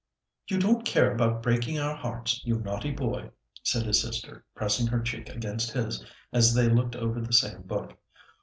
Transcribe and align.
"You 0.47 0.57
don't 0.57 0.83
care 0.83 1.11
about 1.13 1.43
breaking 1.43 1.77
our 1.77 1.93
hearts, 1.95 2.41
you 2.43 2.57
naughty 2.59 2.89
boy!" 2.89 3.29
said 3.61 3.83
his 3.83 4.01
sister, 4.01 4.43
pressing 4.55 4.87
her 4.87 4.99
cheek 4.99 5.29
against 5.29 5.73
his, 5.73 6.03
as 6.33 6.55
they 6.55 6.67
looked 6.69 6.95
over 6.95 7.21
the 7.21 7.31
same 7.33 7.61
book. 7.61 7.95